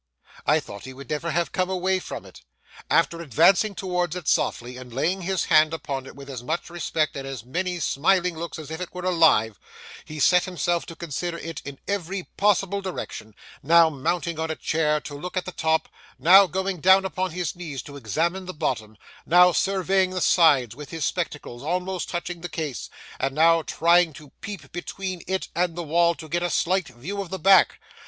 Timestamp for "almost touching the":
21.61-22.49